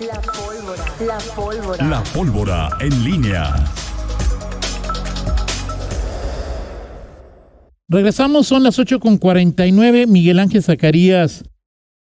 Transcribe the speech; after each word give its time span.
La 0.00 0.20
pólvora. 0.20 0.84
La 1.00 1.18
pólvora. 1.34 1.86
La 1.86 2.04
pólvora 2.04 2.68
en 2.80 3.02
línea. 3.02 3.54
Regresamos, 7.88 8.46
son 8.46 8.62
las 8.62 8.78
8 8.78 9.00
con 9.00 9.16
49. 9.16 10.06
Miguel 10.06 10.38
Ángel 10.38 10.62
Zacarías 10.62 11.44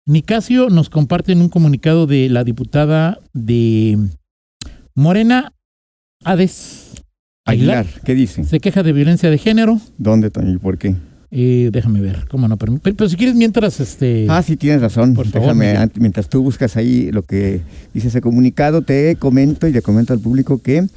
Nicasio 0.07 0.69
nos 0.69 0.89
comparte 0.89 1.33
en 1.33 1.41
un 1.41 1.49
comunicado 1.49 2.07
de 2.07 2.27
la 2.29 2.43
diputada 2.43 3.19
de 3.33 3.99
Morena, 4.95 5.53
Ades 6.23 7.03
Aguilar, 7.45 7.85
¿qué 8.03 8.15
dice? 8.15 8.45
Se 8.45 8.59
queja 8.59 8.81
de 8.81 8.93
violencia 8.93 9.29
de 9.29 9.37
género. 9.37 9.79
¿Dónde? 9.99 10.31
¿Y 10.47 10.57
por 10.57 10.79
qué? 10.79 10.95
Eh, 11.37 11.69
déjame 11.73 11.99
ver, 11.99 12.25
cómo 12.29 12.47
no, 12.47 12.55
pero, 12.55 12.79
pero, 12.81 13.09
si 13.09 13.17
quieres 13.17 13.35
mientras 13.35 13.81
este... 13.81 14.25
Ah, 14.29 14.41
sí, 14.41 14.55
tienes 14.55 14.79
razón. 14.81 15.13
Por 15.15 15.27
favor, 15.27 15.41
déjame, 15.49 15.73
Miguel. 15.73 15.81
ant- 15.89 15.99
mientras 15.99 16.29
tú 16.29 16.41
buscas 16.41 16.77
ahí 16.77 17.11
lo 17.11 17.23
que 17.23 17.59
dice 17.93 18.07
ese 18.07 18.21
comunicado, 18.21 18.83
te 18.83 19.17
comento 19.17 19.67
y 19.67 19.73
le 19.73 19.81
comento 19.81 20.13
al 20.13 20.19
público 20.21 20.61
que, 20.61 20.87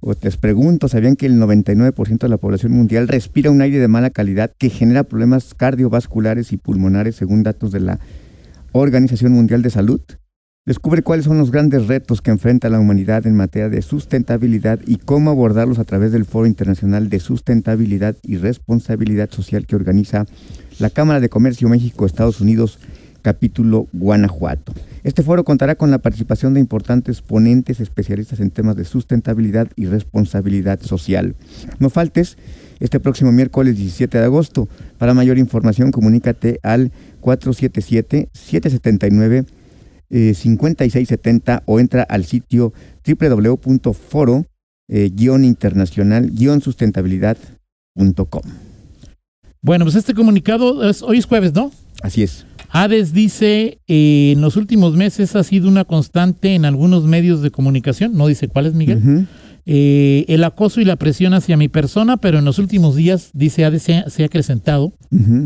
o 0.00 0.14
te 0.14 0.30
pregunto, 0.32 0.86
¿sabían 0.88 1.16
que 1.16 1.24
el 1.24 1.36
99% 1.40 2.18
de 2.18 2.28
la 2.28 2.36
población 2.36 2.72
mundial 2.72 3.08
respira 3.08 3.50
un 3.50 3.62
aire 3.62 3.78
de 3.78 3.88
mala 3.88 4.10
calidad 4.10 4.52
que 4.58 4.68
genera 4.68 5.02
problemas 5.04 5.54
cardiovasculares 5.54 6.52
y 6.52 6.58
pulmonares 6.58 7.16
según 7.16 7.42
datos 7.42 7.72
de 7.72 7.80
la 7.80 8.00
Organización 8.72 9.32
Mundial 9.32 9.62
de 9.62 9.70
Salud? 9.70 10.00
Descubre 10.70 11.02
cuáles 11.02 11.24
son 11.24 11.36
los 11.36 11.50
grandes 11.50 11.88
retos 11.88 12.22
que 12.22 12.30
enfrenta 12.30 12.68
la 12.68 12.78
humanidad 12.78 13.26
en 13.26 13.34
materia 13.34 13.68
de 13.68 13.82
sustentabilidad 13.82 14.78
y 14.86 14.98
cómo 14.98 15.30
abordarlos 15.30 15.80
a 15.80 15.84
través 15.84 16.12
del 16.12 16.24
Foro 16.24 16.46
Internacional 16.46 17.10
de 17.10 17.18
Sustentabilidad 17.18 18.14
y 18.22 18.36
Responsabilidad 18.36 19.28
Social 19.32 19.66
que 19.66 19.74
organiza 19.74 20.26
la 20.78 20.90
Cámara 20.90 21.18
de 21.18 21.28
Comercio 21.28 21.68
México-Estados 21.68 22.40
Unidos, 22.40 22.78
capítulo 23.20 23.88
Guanajuato. 23.92 24.72
Este 25.02 25.24
foro 25.24 25.42
contará 25.42 25.74
con 25.74 25.90
la 25.90 25.98
participación 25.98 26.54
de 26.54 26.60
importantes 26.60 27.20
ponentes 27.20 27.80
especialistas 27.80 28.38
en 28.38 28.52
temas 28.52 28.76
de 28.76 28.84
sustentabilidad 28.84 29.66
y 29.74 29.86
responsabilidad 29.86 30.80
social. 30.82 31.34
No 31.80 31.90
faltes 31.90 32.38
este 32.78 33.00
próximo 33.00 33.32
miércoles 33.32 33.76
17 33.76 34.18
de 34.18 34.24
agosto. 34.24 34.68
Para 34.98 35.14
mayor 35.14 35.36
información, 35.36 35.90
comunícate 35.90 36.60
al 36.62 36.92
477-779. 37.22 39.46
Eh, 40.10 40.34
5670 40.34 41.62
o 41.66 41.80
entra 41.80 42.02
al 42.02 42.24
sitio 42.24 42.72
www.foro 43.06 44.44
eh. 44.88 45.10
Bueno, 49.62 49.84
pues 49.84 49.94
este 49.94 50.14
comunicado, 50.14 50.88
es- 50.88 51.02
hoy 51.02 51.18
es 51.18 51.26
jueves, 51.26 51.54
¿no? 51.54 51.70
Así 52.02 52.22
es. 52.22 52.46
Hades 52.70 53.12
dice, 53.12 53.78
eh, 53.88 54.32
en 54.32 54.40
los 54.40 54.56
últimos 54.56 54.96
meses 54.96 55.34
ha 55.36 55.44
sido 55.44 55.68
una 55.68 55.84
constante 55.84 56.54
en 56.54 56.64
algunos 56.64 57.04
medios 57.04 57.42
de 57.42 57.50
comunicación, 57.50 58.16
no 58.16 58.26
dice 58.26 58.48
cuáles, 58.48 58.74
Miguel. 58.74 59.26
Eh, 59.72 60.24
el 60.26 60.42
acoso 60.42 60.80
y 60.80 60.84
la 60.84 60.96
presión 60.96 61.32
hacia 61.32 61.56
mi 61.56 61.68
persona, 61.68 62.16
pero 62.16 62.40
en 62.40 62.44
los 62.44 62.58
últimos 62.58 62.96
días, 62.96 63.30
dice 63.34 63.64
Hades, 63.64 63.84
se 63.84 63.94
ha, 63.98 64.10
se 64.10 64.24
ha 64.24 64.26
acrecentado. 64.26 64.92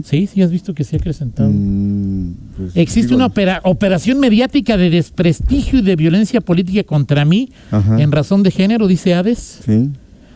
Sí, 0.05 0.27
sí, 0.27 0.41
has 0.41 0.51
visto 0.51 0.73
que 0.73 0.83
se 0.83 0.97
ha 0.97 0.99
acrecentado. 0.99 1.51
Mm, 1.53 2.33
pues, 2.57 2.75
Existe 2.75 3.15
una 3.15 3.27
opera- 3.27 3.61
operación 3.65 4.21
mediática 4.21 4.79
de 4.79 4.89
desprestigio 4.89 5.81
y 5.81 5.83
de 5.83 5.95
violencia 5.97 6.41
política 6.41 6.85
contra 6.85 7.27
mí 7.27 7.51
Ajá. 7.71 8.01
en 8.01 8.13
razón 8.13 8.43
de 8.43 8.51
género, 8.51 8.87
dice 8.89 9.13
Hades. 9.13 9.61
Sí. 9.67 9.91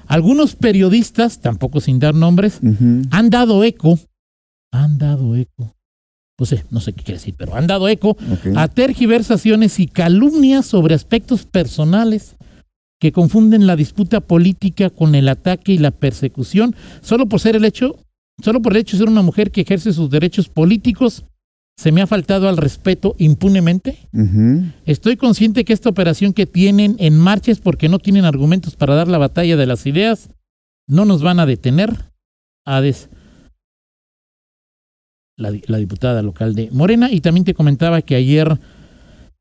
Algunos 0.06 0.54
periodistas, 0.54 1.40
tampoco 1.40 1.80
sin 1.80 1.98
dar 1.98 2.14
nombres, 2.14 2.60
han 3.10 3.30
dado 3.30 3.64
eco, 3.64 3.98
han 4.70 4.98
dado 4.98 5.34
eco, 5.34 5.74
no 6.38 6.44
sé, 6.44 6.64
no 6.70 6.80
sé 6.80 6.92
qué 6.92 7.04
quiere 7.04 7.18
decir, 7.18 7.34
pero 7.38 7.54
han 7.56 7.66
dado 7.66 7.88
eco 7.88 8.18
a 8.54 8.68
tergiversaciones 8.68 9.80
y 9.80 9.86
calumnias 9.86 10.66
sobre 10.66 10.94
aspectos 10.94 11.44
personales 11.46 12.36
que 13.00 13.12
confunden 13.12 13.66
la 13.66 13.76
disputa 13.76 14.20
política 14.20 14.90
con 14.90 15.14
el 15.14 15.28
ataque 15.28 15.72
y 15.72 15.78
la 15.78 15.90
persecución, 15.90 16.74
solo 17.00 17.26
por 17.26 17.40
ser 17.40 17.56
el 17.56 17.64
hecho, 17.64 17.96
solo 18.42 18.60
por 18.60 18.72
el 18.72 18.78
hecho 18.78 18.96
de 18.96 19.04
ser 19.04 19.08
una 19.08 19.22
mujer 19.22 19.50
que 19.50 19.60
ejerce 19.60 19.92
sus 19.92 20.10
derechos 20.10 20.48
políticos, 20.48 21.24
se 21.76 21.92
me 21.92 22.02
ha 22.02 22.08
faltado 22.08 22.48
al 22.48 22.56
respeto 22.56 23.14
impunemente. 23.18 23.98
Estoy 24.84 25.16
consciente 25.16 25.64
que 25.64 25.72
esta 25.72 25.88
operación 25.88 26.32
que 26.32 26.44
tienen 26.44 26.96
en 26.98 27.16
marcha 27.16 27.52
es 27.52 27.60
porque 27.60 27.88
no 27.88 28.00
tienen 28.00 28.24
argumentos 28.24 28.74
para 28.74 28.96
dar 28.96 29.06
la 29.06 29.18
batalla 29.18 29.56
de 29.56 29.66
las 29.66 29.86
ideas. 29.86 30.28
No 30.88 31.04
nos 31.04 31.22
van 31.22 31.38
a 31.38 31.46
detener. 31.46 32.10
Hades, 32.66 33.10
la, 35.36 35.52
la 35.68 35.78
diputada 35.78 36.20
local 36.20 36.56
de 36.56 36.68
Morena. 36.72 37.12
Y 37.12 37.20
también 37.20 37.44
te 37.44 37.54
comentaba 37.54 38.02
que 38.02 38.16
ayer 38.16 38.58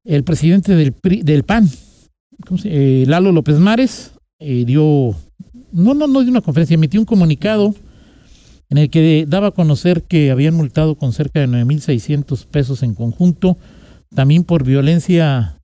el 0.06 0.24
presidente 0.24 0.76
del, 0.76 0.94
PRI 0.94 1.24
del 1.24 1.44
PAN, 1.44 1.68
¿cómo 2.46 2.58
se- 2.58 3.04
eh, 3.04 3.06
Lalo 3.06 3.32
López 3.32 3.58
Mares, 3.60 4.12
eh, 4.40 4.64
dio, 4.66 5.16
no, 5.72 5.94
no, 5.94 6.08
no 6.08 6.22
dio 6.22 6.30
una 6.32 6.42
conferencia, 6.42 6.76
emitió 6.76 7.00
un 7.00 7.06
comunicado 7.06 7.74
en 8.70 8.78
el 8.78 8.90
que 8.90 9.26
daba 9.28 9.48
a 9.48 9.52
conocer 9.52 10.04
que 10.04 10.30
habían 10.32 10.54
multado 10.54 10.96
con 10.96 11.14
cerca 11.14 11.40
de 11.40 11.48
9.600 11.48 12.46
pesos 12.46 12.84
en 12.84 12.94
conjunto 12.96 13.58
también 14.14 14.44
por 14.44 14.64
violencia 14.64 15.60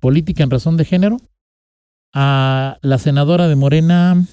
política 0.00 0.42
en 0.42 0.50
razón 0.50 0.76
de 0.76 0.84
género, 0.84 1.18
a 2.14 2.78
la 2.82 2.98
senadora 2.98 3.48
de 3.48 3.56
Morena, 3.56 4.24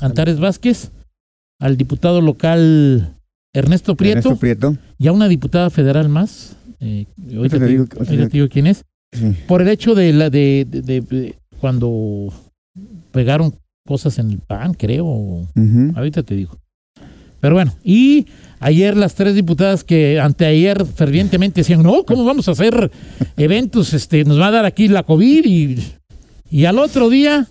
Antares 0.00 0.38
Vázquez, 0.40 0.90
al 1.60 1.76
diputado 1.76 2.20
local 2.20 3.14
Ernesto 3.54 3.96
Prieto, 3.96 4.18
Ernesto 4.18 4.40
Prieto. 4.40 4.76
y 4.98 5.06
a 5.06 5.12
una 5.12 5.28
diputada 5.28 5.70
federal 5.70 6.08
más, 6.08 6.56
eh, 6.80 7.06
ahorita, 7.34 7.58
te 7.58 7.64
te, 7.64 7.70
digo- 7.70 7.84
digo, 7.84 7.96
ahorita 7.96 7.96
ahorita 8.12 8.28
te 8.28 8.36
digo 8.36 8.48
quién 8.48 8.66
es. 8.66 8.84
Por 9.46 9.62
el 9.62 9.68
hecho 9.68 9.94
de, 9.94 10.12
la, 10.12 10.30
de, 10.30 10.66
de- 10.68 10.82
de- 10.82 11.00
de 11.00 11.34
cuando 11.60 12.32
pegaron 13.12 13.54
cosas 13.86 14.18
en 14.18 14.30
el 14.30 14.38
PAN, 14.40 14.74
creo. 14.74 15.46
Ahorita 15.94 16.22
te 16.22 16.34
digo. 16.34 16.58
Pero 17.40 17.54
bueno, 17.54 17.74
y 17.84 18.26
ayer 18.60 18.96
las 18.96 19.14
tres 19.14 19.34
diputadas 19.34 19.84
que 19.84 20.18
anteayer 20.20 20.84
fervientemente 20.84 21.60
decían, 21.60 21.82
no, 21.82 22.04
¿cómo 22.04 22.24
vamos 22.24 22.48
a 22.48 22.52
hacer 22.52 22.90
eventos? 23.36 23.92
Este, 23.94 24.24
nos 24.24 24.40
va 24.40 24.48
a 24.48 24.50
dar 24.50 24.64
aquí 24.64 24.88
la 24.88 25.02
COVID 25.04 25.44
y, 25.44 25.78
y 26.50 26.64
al 26.64 26.78
otro 26.78 27.08
día, 27.08 27.46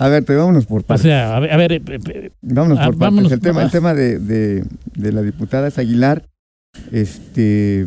A 0.00 0.08
ver, 0.08 0.24
te 0.24 0.34
vámonos 0.34 0.66
por 0.66 0.82
o 0.82 0.84
partes. 0.84 1.02
sea, 1.04 1.36
a 1.36 1.40
ver, 1.40 1.52
a 1.52 1.56
ver, 1.56 1.72
eh, 1.72 1.82
eh, 1.86 2.30
vámonos 2.42 2.78
ah, 2.78 2.84
por 2.86 2.94
partes. 2.94 3.00
vámonos, 3.00 3.32
el 3.32 3.40
tema, 3.40 3.62
el 3.62 3.70
tema 3.70 3.94
de, 3.94 4.18
de, 4.18 4.64
de 4.94 5.12
la 5.12 5.22
diputada 5.22 5.68
es 5.68 5.78
Aguilar, 5.78 6.28
este. 6.92 7.86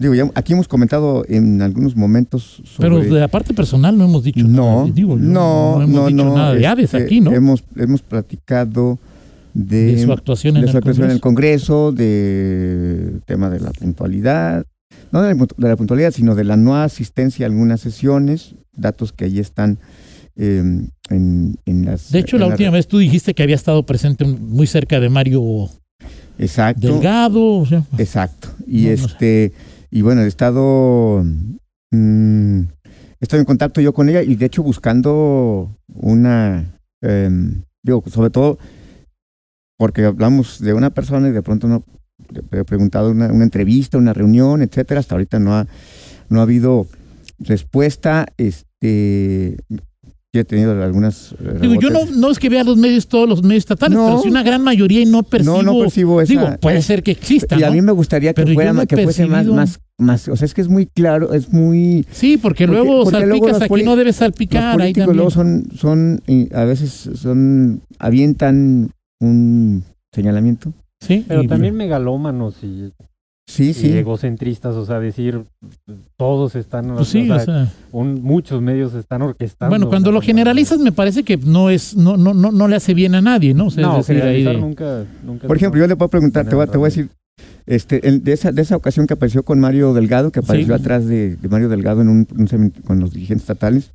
Digo, 0.00 0.14
ya 0.14 0.30
aquí 0.36 0.52
hemos 0.52 0.68
comentado 0.68 1.24
en 1.28 1.60
algunos 1.60 1.96
momentos 1.96 2.62
sobre... 2.64 2.88
pero 2.88 3.00
de 3.00 3.18
la 3.20 3.26
parte 3.26 3.52
personal 3.52 3.98
no 3.98 4.04
hemos 4.04 4.22
dicho 4.22 4.46
no, 4.46 4.82
nada. 4.84 4.92
Digo, 4.94 5.18
yo, 5.18 5.24
no, 5.24 5.82
hemos 5.82 5.88
no, 5.88 6.06
dicho 6.06 6.24
no, 6.24 6.36
nada 6.36 6.54
de 6.76 6.84
este, 6.84 6.98
aquí, 6.98 7.20
¿no? 7.20 7.32
Hemos, 7.32 7.64
hemos 7.74 8.02
platicado 8.02 9.00
de, 9.54 9.96
de 9.96 10.04
su 10.04 10.12
actuación 10.12 10.54
en 10.56 10.60
de 10.62 10.66
el 10.68 10.70
su 10.72 10.78
actuación 10.78 11.06
en 11.06 11.10
el 11.10 11.20
Congreso. 11.20 11.90
De 11.90 13.18
tema 13.26 13.50
de 13.50 13.58
la 13.58 13.72
puntualidad, 13.72 14.64
no 15.10 15.20
de 15.20 15.34
la, 15.34 15.40
puntu- 15.40 15.56
de 15.56 15.68
la 15.68 15.76
puntualidad, 15.76 16.12
sino 16.12 16.36
de 16.36 16.44
la 16.44 16.56
no 16.56 16.76
asistencia 16.76 17.46
a 17.46 17.48
algunas 17.48 17.80
sesiones, 17.80 18.54
datos 18.76 19.12
que 19.12 19.24
ahí 19.24 19.40
están 19.40 19.78
eh, 20.36 20.62
en, 21.10 21.56
en 21.66 21.84
las... 21.84 22.12
De 22.12 22.20
hecho, 22.20 22.36
en 22.36 22.42
la 22.42 22.46
última 22.46 22.70
vez 22.70 22.86
tú 22.86 22.98
dijiste 22.98 23.34
que 23.34 23.42
había 23.42 23.56
estado 23.56 23.84
presente 23.84 24.24
muy 24.24 24.68
cerca 24.68 25.00
de 25.00 25.08
Mario 25.08 25.42
Exacto. 26.38 26.86
Delgado. 26.86 27.56
o 27.56 27.66
sea, 27.66 27.82
Exacto. 27.98 28.48
Y 28.64 28.84
No, 28.84 28.90
no 29.02 29.08
sé. 29.08 29.52
Y 29.90 30.02
bueno, 30.02 30.22
he 30.22 30.26
estado, 30.26 31.24
mm, 31.90 32.60
estoy 33.20 33.40
en 33.40 33.44
contacto 33.44 33.80
yo 33.80 33.92
con 33.92 34.08
ella 34.08 34.22
y 34.22 34.36
de 34.36 34.46
hecho 34.46 34.62
buscando 34.62 35.76
una, 35.88 36.80
em, 37.02 37.62
digo, 37.82 38.02
sobre 38.08 38.30
todo 38.30 38.58
porque 39.78 40.04
hablamos 40.04 40.60
de 40.60 40.74
una 40.74 40.90
persona 40.90 41.28
y 41.28 41.32
de 41.32 41.42
pronto 41.42 41.68
no 41.68 41.84
he 42.52 42.64
preguntado 42.64 43.10
una, 43.10 43.32
una 43.32 43.44
entrevista, 43.44 43.96
una 43.96 44.12
reunión, 44.12 44.60
etcétera. 44.60 45.00
Hasta 45.00 45.14
ahorita 45.14 45.38
no 45.38 45.54
ha, 45.54 45.66
no 46.28 46.40
ha 46.40 46.42
habido 46.42 46.86
respuesta. 47.38 48.26
Este, 48.36 49.56
sí 50.38 50.42
he 50.42 50.44
tenido 50.44 50.82
algunas. 50.82 51.32
eh, 51.40 51.58
Digo, 51.60 51.74
yo 51.80 51.90
no, 51.90 52.00
no 52.16 52.30
es 52.30 52.38
que 52.38 52.48
vea 52.48 52.64
los 52.64 52.76
medios, 52.76 53.08
todos 53.08 53.28
los 53.28 53.42
medios 53.42 53.58
estatales, 53.62 53.96
No. 53.98 54.06
pero 54.06 54.22
sí 54.22 54.28
una 54.28 54.42
gran 54.42 54.62
mayoría 54.62 55.00
y 55.00 55.06
no 55.06 55.22
percibo. 55.22 55.62
no, 55.62 55.72
no 55.74 55.78
percibo 55.80 56.20
esa. 56.20 56.30
digo, 56.32 56.56
puede 56.60 56.82
ser 56.82 57.02
que 57.02 57.10
exista. 57.12 57.58
y 57.58 57.62
a 57.64 57.70
mí 57.70 57.80
me 57.82 57.92
gustaría 57.92 58.32
que 58.34 58.42
Pero 58.42 58.54
fuera 58.54 58.72
no 58.72 58.86
que 58.86 59.02
fuese 59.02 59.26
más, 59.26 59.46
más, 59.46 59.80
más, 59.98 60.28
o 60.28 60.36
sea, 60.36 60.46
es 60.46 60.54
que 60.54 60.60
es 60.60 60.68
muy 60.68 60.86
claro, 60.86 61.32
es 61.32 61.52
muy 61.52 62.06
Sí, 62.10 62.36
porque, 62.36 62.66
Porque- 62.66 62.82
luego 62.82 63.04
porque 63.04 63.20
luego 63.26 63.46
salpicas 63.48 63.52
los 63.52 63.62
aquí 63.78 63.84
no 63.84 63.96
debes 63.96 64.14
los 64.14 64.16
salpicar. 64.16 64.64
ahí 64.80 64.92
políticos 64.94 65.06
también. 65.06 65.16
luego 65.16 65.30
son, 65.30 65.68
son 65.76 66.20
a 66.54 66.64
veces 66.64 67.10
son 67.14 67.80
avientan 67.98 68.90
un 69.20 69.82
señalamiento. 70.12 70.72
Sí, 71.00 71.24
Pero 71.28 71.42
y- 71.42 71.48
también 71.48 71.74
megalómanos 71.76 72.56
y, 72.62 72.92
Sí, 73.50 73.70
y 73.70 73.74
sí. 73.74 73.96
egocentristas, 73.96 74.74
o 74.76 74.84
sea, 74.84 75.00
decir 75.00 75.42
todos 76.18 76.54
están, 76.54 76.94
pues 76.94 77.08
sí, 77.08 77.30
o 77.30 77.34
o 77.34 77.36
sea, 77.38 77.44
sea, 77.46 77.72
un- 77.92 78.22
muchos 78.22 78.60
medios 78.60 78.92
están 78.92 79.22
orquestando. 79.22 79.70
bueno, 79.70 79.88
cuando 79.88 80.12
lo 80.12 80.20
generalizas 80.20 80.78
me 80.80 80.92
parece 80.92 81.22
que 81.22 81.38
no 81.38 81.70
es, 81.70 81.96
no, 81.96 82.18
no, 82.18 82.34
no, 82.34 82.52
no 82.52 82.68
le 82.68 82.76
hace 82.76 82.92
bien 82.92 83.14
a 83.14 83.22
nadie, 83.22 83.54
¿no? 83.54 83.68
O 83.68 83.70
sea, 83.70 83.82
No, 83.84 83.98
es 84.00 84.06
decir, 84.06 84.22
ahí 84.22 84.42
generalizar 84.44 84.54
de- 84.54 84.60
nunca, 84.60 85.04
nunca 85.24 85.46
Por 85.46 85.56
ejemplo, 85.56 85.80
yo 85.80 85.86
le 85.86 85.96
puedo 85.96 86.10
preguntar, 86.10 86.46
te 86.46 86.54
voy, 86.54 86.64
a- 86.64 86.66
te 86.66 86.76
voy 86.76 86.86
a 86.88 86.90
decir, 86.90 87.08
Este, 87.64 88.06
el- 88.08 88.22
de, 88.24 88.32
esa, 88.32 88.50
de 88.50 88.62
esa 88.62 88.76
ocasión 88.76 89.06
que 89.06 89.12
apareció 89.14 89.42
con 89.44 89.60
Mario 89.60 89.92
Delgado, 89.94 90.30
que 90.30 90.40
apareció 90.40 90.74
Sí. 90.76 90.80
atrás 90.82 91.06
de, 91.06 91.36
de 91.36 91.48
Mario 91.48 91.68
Delgado 91.68 92.00
en 92.02 92.08
un, 92.08 92.26
un 92.36 92.70
con 92.84 92.98
los 93.00 93.12
dirigentes 93.12 93.42
estatales, 93.44 93.92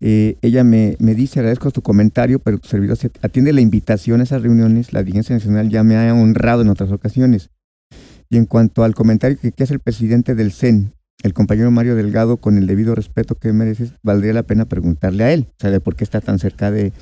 eh, 0.00 0.36
ella 0.42 0.64
me, 0.64 0.96
me 0.98 1.14
dice, 1.14 1.38
agradezco 1.40 1.70
tu 1.70 1.80
comentario, 1.82 2.38
pero 2.40 2.58
tu 2.58 2.68
servidor 2.68 2.96
se 2.96 3.10
atiende 3.22 3.52
la 3.52 3.60
invitación 3.60 4.20
a 4.20 4.24
esas 4.24 4.42
reuniones, 4.42 4.92
la 4.92 5.02
dirigencia 5.02 5.34
nacional 5.34 5.70
ya 5.70 5.82
me 5.84 5.96
ha 5.96 6.12
honrado 6.12 6.62
en 6.62 6.68
otras 6.68 6.90
ocasiones. 6.90 7.50
Y 8.30 8.36
en 8.36 8.46
cuanto 8.46 8.84
al 8.84 8.94
comentario 8.94 9.38
que, 9.40 9.52
que 9.52 9.62
hace 9.62 9.74
el 9.74 9.80
presidente 9.80 10.34
del 10.34 10.52
CEN, 10.52 10.92
el 11.22 11.32
compañero 11.32 11.70
Mario 11.70 11.94
Delgado, 11.96 12.36
con 12.36 12.58
el 12.58 12.66
debido 12.66 12.94
respeto 12.94 13.34
que 13.34 13.52
mereces, 13.52 13.94
valdría 14.02 14.34
la 14.34 14.42
pena 14.42 14.66
preguntarle 14.66 15.24
a 15.24 15.32
él, 15.32 15.46
o 15.48 15.54
sea, 15.58 15.70
de 15.70 15.80
por 15.80 15.96
qué 15.96 16.04
está 16.04 16.20
tan 16.20 16.38
cerca 16.38 16.70
de, 16.70 16.92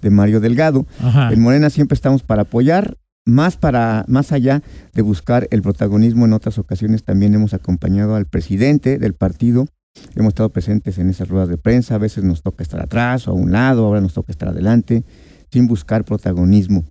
de 0.00 0.10
Mario 0.10 0.40
Delgado. 0.40 0.86
Ajá. 1.00 1.32
En 1.32 1.40
Morena 1.40 1.68
siempre 1.68 1.94
estamos 1.94 2.22
para 2.22 2.42
apoyar, 2.42 2.96
más 3.26 3.56
para 3.56 4.04
más 4.08 4.32
allá 4.32 4.62
de 4.94 5.02
buscar 5.02 5.46
el 5.50 5.60
protagonismo. 5.60 6.24
En 6.24 6.32
otras 6.32 6.58
ocasiones 6.58 7.04
también 7.04 7.34
hemos 7.34 7.52
acompañado 7.52 8.14
al 8.14 8.26
presidente 8.26 8.98
del 8.98 9.12
partido, 9.12 9.66
hemos 10.14 10.30
estado 10.30 10.48
presentes 10.50 10.98
en 10.98 11.10
esas 11.10 11.28
ruedas 11.28 11.48
de 11.48 11.58
prensa. 11.58 11.96
A 11.96 11.98
veces 11.98 12.24
nos 12.24 12.42
toca 12.42 12.62
estar 12.62 12.80
atrás 12.80 13.28
o 13.28 13.32
a 13.32 13.34
un 13.34 13.52
lado, 13.52 13.84
ahora 13.84 14.00
nos 14.00 14.14
toca 14.14 14.32
estar 14.32 14.48
adelante, 14.48 15.04
sin 15.50 15.66
buscar 15.66 16.04
protagonismo. 16.04 16.84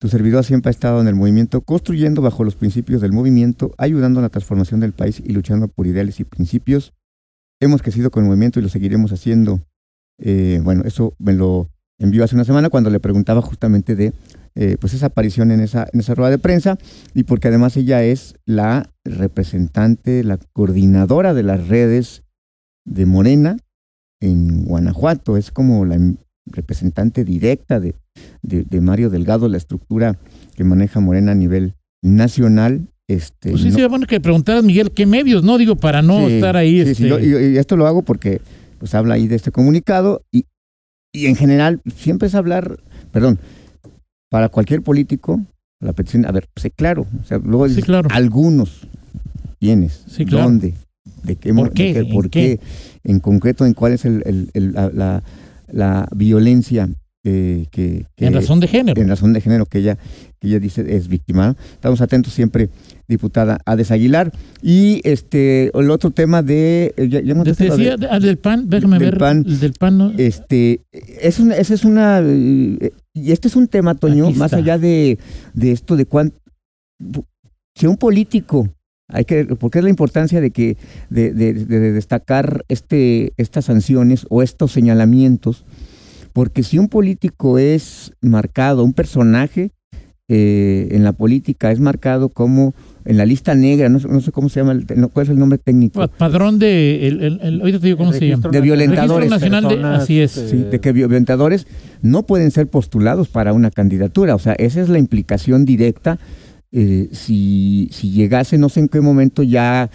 Tu 0.00 0.08
servidor 0.08 0.44
siempre 0.44 0.68
ha 0.68 0.70
estado 0.70 1.00
en 1.00 1.08
el 1.08 1.14
movimiento, 1.14 1.60
construyendo 1.62 2.20
bajo 2.20 2.44
los 2.44 2.56
principios 2.56 3.00
del 3.00 3.12
movimiento, 3.12 3.74
ayudando 3.78 4.20
a 4.20 4.22
la 4.22 4.28
transformación 4.28 4.80
del 4.80 4.92
país 4.92 5.22
y 5.24 5.32
luchando 5.32 5.68
por 5.68 5.86
ideales 5.86 6.20
y 6.20 6.24
principios. 6.24 6.92
Hemos 7.60 7.82
crecido 7.82 8.10
con 8.10 8.24
el 8.24 8.28
movimiento 8.28 8.58
y 8.58 8.62
lo 8.62 8.68
seguiremos 8.68 9.12
haciendo. 9.12 9.60
Eh, 10.18 10.60
bueno, 10.62 10.82
eso 10.84 11.14
me 11.18 11.32
lo 11.32 11.70
envió 11.98 12.24
hace 12.24 12.34
una 12.34 12.44
semana 12.44 12.70
cuando 12.70 12.90
le 12.90 13.00
preguntaba 13.00 13.40
justamente 13.40 13.94
de 13.94 14.12
eh, 14.56 14.76
pues 14.80 14.94
esa 14.94 15.06
aparición 15.06 15.50
en 15.50 15.60
esa, 15.60 15.86
en 15.92 16.00
esa 16.00 16.14
rueda 16.14 16.30
de 16.30 16.38
prensa 16.38 16.78
y 17.12 17.24
porque 17.24 17.48
además 17.48 17.76
ella 17.76 18.04
es 18.04 18.36
la 18.44 18.90
representante, 19.04 20.22
la 20.22 20.38
coordinadora 20.52 21.34
de 21.34 21.42
las 21.42 21.68
redes 21.68 22.22
de 22.84 23.06
Morena 23.06 23.56
en 24.20 24.64
Guanajuato, 24.64 25.36
es 25.36 25.50
como 25.50 25.84
la 25.84 25.98
representante 26.46 27.24
directa 27.24 27.80
de, 27.80 27.94
de, 28.44 28.62
de 28.62 28.80
Mario 28.80 29.10
Delgado, 29.10 29.48
la 29.48 29.56
estructura 29.56 30.16
que 30.54 30.64
maneja 30.64 31.00
Morena 31.00 31.32
a 31.32 31.34
nivel 31.34 31.74
nacional. 32.02 32.88
Este, 33.08 33.50
Pues 33.50 33.62
sí, 33.62 33.68
no- 33.68 33.72
sería 33.74 33.88
bueno 33.88 34.06
que 34.06 34.20
preguntaras, 34.20 34.64
Miguel, 34.64 34.90
¿qué 34.92 35.04
medios? 35.06 35.42
No 35.42 35.58
digo 35.58 35.76
para 35.76 36.00
no 36.02 36.26
Sí, 36.26 36.34
estar 36.34 36.56
ahí. 36.56 36.74
sí, 36.84 36.90
este, 36.90 36.94
sí, 36.94 37.08
yo- 37.08 37.18
y, 37.18 37.54
y 37.54 37.58
esto 37.58 37.76
lo 37.76 37.86
hago 37.86 38.02
porque 38.02 38.40
pues 38.78 38.94
habla 38.94 39.14
ahí 39.14 39.28
de 39.28 39.36
este 39.36 39.50
comunicado 39.50 40.22
y, 40.32 40.44
y 41.12 41.26
en 41.26 41.36
general 41.36 41.80
siempre 41.96 42.28
es 42.28 42.34
hablar, 42.34 42.78
perdón, 43.12 43.38
para 44.30 44.48
cualquier 44.48 44.82
político, 44.82 45.40
la 45.80 45.92
petición, 45.92 46.24
a 46.26 46.32
ver, 46.32 46.48
pues 46.54 46.66
claro, 46.74 47.06
o 47.22 47.24
sea, 47.26 47.38
luego 47.38 47.68
dices, 47.68 47.84
claro. 47.84 48.08
algunos, 48.12 48.86
¿quiénes? 49.60 50.04
Sí, 50.08 50.24
claro. 50.24 50.44
¿Dónde? 50.44 50.74
¿De 51.22 51.36
qué? 51.36 51.52
¿Por 51.54 51.68
de 51.68 51.74
qué? 51.74 51.98
¿En 51.98 52.08
¿Por 52.08 52.30
qué? 52.30 52.58
qué? 52.58 53.10
En 53.10 53.20
concreto, 53.20 53.64
¿en 53.66 53.74
cuál 53.74 53.92
es 53.92 54.04
el, 54.06 54.22
el- 54.26 54.50
el- 54.54 54.72
la, 54.72 54.90
la- 54.90 55.22
la 55.70 56.08
violencia 56.14 56.88
eh, 57.24 57.66
que, 57.70 58.06
que- 58.16 58.26
en 58.26 58.34
razón 58.34 58.60
de 58.60 58.68
género. 58.68 59.00
en 59.00 59.08
razón 59.08 59.32
de 59.32 59.40
género 59.40 59.66
que 59.66 59.78
ella, 59.78 59.96
que 60.40 60.48
ella 60.48 60.60
dice 60.60 60.84
es 60.96 61.08
víctima. 61.08 61.56
Estamos 61.72 62.00
atentos 62.00 62.32
siempre, 62.34 62.68
diputada 63.08 63.58
Ades 63.64 63.90
Aguilar. 63.90 64.30
Y 64.62 65.00
este 65.04 65.70
el 65.78 65.90
otro 65.90 66.10
tema 66.10 66.42
de... 66.42 66.94
eh, 66.96 67.08
Ya, 67.08 67.20
ya 67.20 67.34
de- 67.34 68.06
al 68.08 68.22
del 68.22 68.38
pan, 68.38 68.68
déjame 68.68 68.98
del 68.98 69.10
ver. 69.10 69.18
PAN. 69.18 69.44
El 69.46 69.58
del 69.60 69.72
pan, 69.72 69.98
¿no? 69.98 70.12
este, 70.18 70.82
es 70.92 71.40
una, 71.40 71.56
esa 71.56 71.74
es 71.74 71.84
una... 71.84 72.20
eh, 72.22 72.92
y 73.14 73.32
este 73.32 73.48
es 73.48 73.56
un 73.56 73.68
tema, 73.68 73.94
Toño, 73.94 74.30
más 74.32 74.52
allá 74.52 74.76
de, 74.78 75.18
de 75.54 75.72
esto 75.72 75.96
de 75.96 76.04
cuánto... 76.06 76.36
Si 77.76 77.86
un 77.86 77.96
político... 77.96 78.68
Hay 79.06 79.26
que, 79.26 79.44
porque 79.44 79.78
es 79.78 79.84
la 79.84 79.90
importancia 79.90 80.40
de 80.40 80.50
que 80.50 80.78
de, 81.10 81.32
de- 81.34 81.52
de 81.52 81.92
destacar 81.92 82.64
este, 82.68 83.34
estas 83.36 83.66
sanciones 83.66 84.26
o 84.30 84.42
estos 84.42 84.72
señalamientos, 84.72 85.66
porque 86.34 86.62
si 86.62 86.78
un 86.78 86.88
político 86.88 87.56
es 87.58 88.12
marcado, 88.20 88.84
un 88.84 88.92
personaje 88.92 89.70
eh, 90.28 90.88
en 90.92 91.04
la 91.04 91.12
política 91.12 91.70
es 91.70 91.80
marcado 91.80 92.30
como 92.30 92.74
en 93.04 93.18
la 93.18 93.26
lista 93.26 93.54
negra, 93.54 93.90
no, 93.90 94.00
sé- 94.00 94.08
no 94.08 94.20
sé 94.22 94.32
cómo 94.32 94.48
se 94.48 94.60
llama, 94.60 94.72
el- 94.72 94.86
no, 94.96 95.10
¿cuál 95.10 95.24
es 95.24 95.30
el 95.30 95.38
nombre 95.38 95.58
técnico? 95.58 96.00
Pa- 96.00 96.08
Padrón 96.08 96.58
de. 96.58 97.06
El, 97.06 97.22
el- 97.22 97.40
el- 97.42 97.60
ahorita 97.60 97.78
te 97.78 97.86
digo 97.88 97.98
cómo 97.98 98.12
se 98.14 98.26
llama. 98.28 98.48
De 98.50 98.60
violentadores. 98.62 99.30
Registro 99.30 99.50
Nacional 99.50 99.62
de- 99.64 99.68
Personas, 99.76 100.02
así 100.02 100.20
es. 100.20 100.36
eh, 100.38 100.48
Sí, 100.48 100.56
de 100.70 100.80
que 100.80 100.92
violentadores 100.92 101.66
no 102.00 102.22
pueden 102.24 102.50
ser 102.50 102.68
postulados 102.68 103.28
para 103.28 103.52
una 103.52 103.70
candidatura. 103.70 104.34
O 104.34 104.38
sea, 104.38 104.54
esa 104.54 104.80
es 104.80 104.88
la 104.88 104.98
implicación 104.98 105.64
directa. 105.66 106.18
Eh, 106.72 107.08
si, 107.12 107.88
si 107.92 108.10
llegase, 108.10 108.56
no 108.58 108.68
sé 108.70 108.80
en 108.80 108.88
qué 108.88 109.00
momento 109.02 109.42
ya 109.44 109.90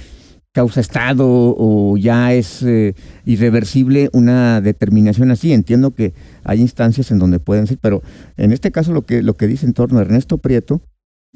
causa 0.54 0.82
estado 0.82 1.26
o 1.28 1.98
ya 1.98 2.34
es 2.34 2.64
eh, 2.64 2.96
irreversible 3.26 4.10
una 4.14 4.62
determinación 4.62 5.32
así. 5.32 5.54
Entiendo 5.54 5.92
que 5.92 6.14
hay 6.44 6.62
instancias 6.62 7.12
en 7.12 7.20
donde 7.20 7.40
pueden 7.40 7.68
ser, 7.68 7.78
pero 7.80 8.02
en 8.38 8.52
este 8.52 8.72
caso 8.72 8.94
lo 8.94 9.06
que, 9.06 9.22
lo 9.22 9.36
que 9.36 9.48
dice 9.48 9.66
en 9.66 9.74
torno 9.74 10.00
a 10.00 10.02
Ernesto 10.02 10.38
Prieto 10.38 10.82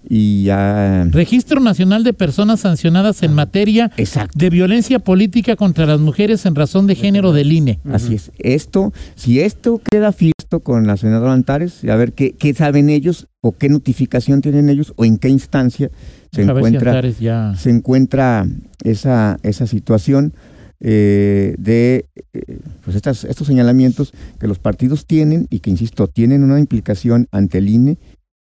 y 0.09 0.49
a... 0.49 1.07
Registro 1.11 1.61
Nacional 1.61 2.03
de 2.03 2.13
Personas 2.13 2.61
Sancionadas 2.61 3.23
en 3.23 3.33
materia 3.33 3.91
Exacto. 3.97 4.37
de 4.37 4.49
violencia 4.49 4.99
política 4.99 5.55
contra 5.55 5.85
las 5.85 5.99
mujeres 5.99 6.45
en 6.45 6.55
razón 6.55 6.87
de 6.87 6.95
género 6.95 7.31
del. 7.31 7.53
INE. 7.53 7.79
Así 7.91 8.15
es. 8.15 8.31
Esto, 8.39 8.93
si 9.15 9.39
esto 9.39 9.79
queda 9.91 10.11
fisto 10.11 10.61
con 10.61 10.87
la 10.87 10.97
senadora 10.97 11.33
Antares, 11.33 11.83
a 11.85 11.95
ver 11.95 12.13
qué, 12.13 12.33
qué 12.33 12.53
saben 12.53 12.89
ellos 12.89 13.27
o 13.41 13.51
qué 13.51 13.69
notificación 13.69 14.41
tienen 14.41 14.69
ellos 14.69 14.93
o 14.95 15.05
en 15.05 15.17
qué 15.17 15.29
instancia 15.29 15.91
se 16.33 16.43
si 16.43 16.49
encuentra, 16.49 17.01
ya. 17.09 17.55
se 17.55 17.69
encuentra 17.69 18.47
esa, 18.83 19.37
esa 19.43 19.67
situación 19.67 20.33
eh, 20.79 21.55
de 21.57 22.05
eh, 22.33 22.59
pues 22.83 22.95
estas, 22.97 23.23
estos 23.23 23.47
señalamientos 23.47 24.11
que 24.39 24.47
los 24.47 24.59
partidos 24.59 25.05
tienen 25.05 25.47
y 25.49 25.59
que, 25.59 25.69
insisto, 25.69 26.07
tienen 26.07 26.43
una 26.43 26.59
implicación 26.59 27.27
ante 27.31 27.59
el 27.59 27.69
INE, 27.69 27.97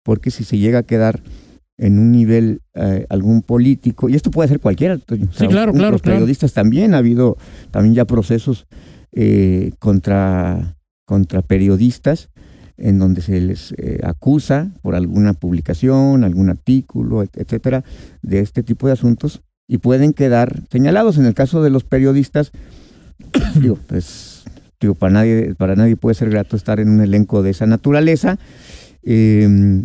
porque 0.03 0.31
si 0.31 0.43
se 0.43 0.57
llega 0.57 0.79
a 0.79 0.83
quedar 0.83 1.21
en 1.77 1.99
un 1.99 2.11
nivel 2.11 2.61
eh, 2.75 3.05
algún 3.09 3.41
político, 3.41 4.07
y 4.09 4.15
esto 4.15 4.31
puede 4.31 4.47
ser 4.49 4.59
cualquiera, 4.59 4.97
Sí, 4.97 5.47
claro, 5.47 5.71
un- 5.73 5.77
claro, 5.77 5.91
los 5.93 6.01
claro. 6.01 6.17
periodistas 6.19 6.53
también, 6.53 6.93
ha 6.93 6.99
habido 6.99 7.37
también 7.71 7.93
ya 7.95 8.05
procesos 8.05 8.65
eh, 9.11 9.71
contra, 9.79 10.75
contra 11.05 11.41
periodistas 11.43 12.29
en 12.77 12.99
donde 12.99 13.21
se 13.21 13.39
les 13.39 13.73
eh, 13.77 13.99
acusa 14.03 14.71
por 14.81 14.95
alguna 14.95 15.33
publicación, 15.33 16.23
algún 16.23 16.49
artículo, 16.49 17.21
et- 17.23 17.37
etcétera, 17.37 17.83
de 18.21 18.39
este 18.39 18.63
tipo 18.63 18.87
de 18.87 18.93
asuntos 18.93 19.41
y 19.67 19.77
pueden 19.77 20.13
quedar 20.13 20.63
señalados. 20.71 21.17
En 21.17 21.25
el 21.25 21.33
caso 21.33 21.61
de 21.63 21.69
los 21.69 21.83
periodistas, 21.83 22.51
digo, 23.61 23.77
pues, 23.87 24.43
para 24.99 25.13
nadie, 25.13 25.55
para 25.55 25.75
nadie 25.75 25.95
puede 25.95 26.13
ser 26.13 26.29
grato 26.29 26.55
estar 26.57 26.79
en 26.81 26.89
un 26.89 26.99
elenco 27.01 27.41
de 27.41 27.51
esa 27.51 27.65
naturaleza, 27.65 28.37
eh, 29.03 29.81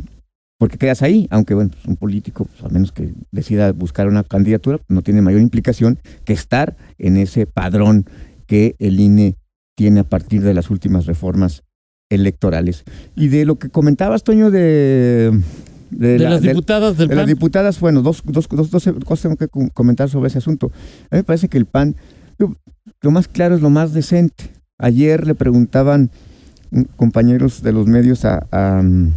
porque 0.59 0.77
quedas 0.77 1.03
ahí, 1.03 1.29
aunque 1.31 1.55
bueno, 1.55 1.71
pues, 1.71 1.85
un 1.87 1.97
político, 1.97 2.47
pues, 2.47 2.65
a 2.65 2.69
menos 2.69 2.91
que 2.91 3.13
decida 3.31 3.71
buscar 3.73 4.09
una 4.09 4.25
candidatura, 4.25 4.81
no 4.89 5.03
tiene 5.03 5.23
mayor 5.23 5.41
implicación 5.41 6.01
que 6.25 6.33
estar 6.33 6.77
en 6.99 7.17
ese 7.17 7.47
padrón 7.47 8.07
que 8.47 8.75
el 8.81 8.99
INE 8.99 9.37
tiene 9.77 10.01
a 10.01 10.05
partir 10.05 10.43
de 10.43 10.55
las 10.55 10.71
últimas 10.71 11.07
reformas 11.07 11.63
electorales. 12.11 12.85
Y 13.17 13.29
de 13.29 13.45
lo 13.45 13.57
que 13.59 13.69
comentabas, 13.69 14.23
Toño, 14.25 14.51
de... 14.51 15.39
De, 15.91 16.19
la- 16.19 16.31
las 16.31 16.43
diputadas 16.43 16.99
del 16.99 17.09
de 17.09 17.15
las 17.15 17.23
PAN. 17.25 17.35
diputadas, 17.35 17.81
bueno, 17.81 18.03
dos, 18.03 18.23
dos, 18.27 18.47
dos, 18.51 18.71
dos 18.71 18.85
cosas 19.07 19.23
tengo 19.23 19.37
que 19.37 19.49
com- 19.49 19.71
comentar 19.71 20.11
sobre 20.11 20.29
ese 20.29 20.37
asunto. 20.37 20.67
A 21.11 21.17
mí 21.17 21.21
me 21.21 21.25
parece 21.25 21.49
que 21.49 21.57
el 21.57 21.65
PAN, 21.65 21.97
lo 23.01 23.11
más 23.11 23.27
claro 23.27 23.55
es 23.55 23.63
lo 23.63 23.71
más 23.71 23.95
decente. 23.95 24.51
Ayer 24.79 25.27
le 25.27 25.35
preguntaban 25.35 26.11
mm, 26.73 26.83
compañeros 26.97 27.63
de 27.63 27.73
los 27.73 27.87
medios 27.87 28.27
a, 28.27 28.47
a, 28.51 28.83
mm, 28.83 29.13